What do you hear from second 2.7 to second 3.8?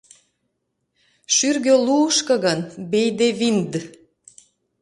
бейдевинд.